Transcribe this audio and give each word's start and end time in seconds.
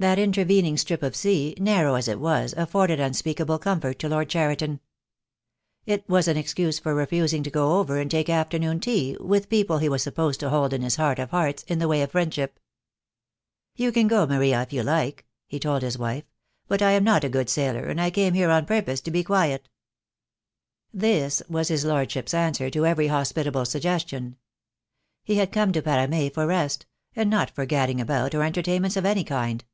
That 0.00 0.16
intervening 0.20 0.76
strip 0.76 1.02
of 1.02 1.16
sea, 1.16 1.56
narrow 1.58 1.96
as 1.96 2.06
it 2.06 2.20
was 2.20 2.54
afforded 2.56 3.00
unspeakable 3.00 3.58
comfort 3.58 3.98
to 3.98 4.08
Lord 4.08 4.28
Cheriton. 4.28 4.78
It 5.86 6.08
was 6.08 6.28
an 6.28 6.36
excuse 6.36 6.78
for 6.78 6.94
refusing 6.94 7.42
to 7.42 7.50
go 7.50 7.80
over 7.80 7.98
and 7.98 8.08
take 8.08 8.28
afternoon 8.30 8.78
tea 8.78 9.16
with 9.18 9.18
The 9.18 9.18
Day 9.18 9.18
will 9.18 9.18
co/ne. 9.18 9.24
I. 9.24 9.26
J 9.26 9.26
98 9.26 9.26
THE 9.26 9.26
DAY 9.26 9.34
WILL 9.34 9.40
COME. 9.40 9.58
people 9.58 9.78
he 9.78 9.88
was 9.88 10.02
supposed 10.04 10.38
to 10.38 10.50
hold 10.50 10.72
in 10.72 10.82
his 10.82 10.94
heart 10.94 11.18
of 11.18 11.30
hearts 11.30 11.62
in 11.64 11.78
the 11.80 11.88
way 11.88 12.02
of 12.02 12.12
friendship. 12.12 12.60
"You 13.74 13.90
can 13.90 14.06
go, 14.06 14.24
Maria, 14.28 14.62
if 14.62 14.72
you 14.72 14.84
like," 14.84 15.26
he 15.48 15.58
told 15.58 15.82
his 15.82 15.98
wife; 15.98 16.30
"but 16.68 16.80
I 16.80 16.92
am 16.92 17.02
not 17.02 17.24
a 17.24 17.28
good 17.28 17.50
sailor, 17.50 17.86
and 17.86 18.00
I 18.00 18.10
came 18.10 18.34
here 18.34 18.50
on 18.50 18.66
pur 18.66 18.82
pose 18.82 19.00
to 19.00 19.10
be 19.10 19.24
quiet." 19.24 19.68
This 20.94 21.42
was 21.48 21.66
his 21.66 21.84
Lordship's 21.84 22.34
answer 22.34 22.70
to 22.70 22.86
every 22.86 23.08
hospitable 23.08 23.64
suggestion. 23.64 24.36
He 25.24 25.38
had 25.38 25.50
come 25.50 25.72
to 25.72 25.82
Parame 25.82 26.30
for 26.32 26.46
rest; 26.46 26.86
and 27.16 27.28
not 27.28 27.50
for 27.50 27.66
gadding 27.66 28.00
about, 28.00 28.32
or 28.36 28.44
entertainments 28.44 28.96
of 28.96 29.04
any 29.04 29.24
kind. 29.24 29.64